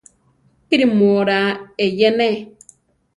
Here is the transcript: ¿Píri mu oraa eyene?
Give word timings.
¿Píri 0.67 0.85
mu 0.97 1.05
oraa 1.21 1.49
eyene? 1.85 2.27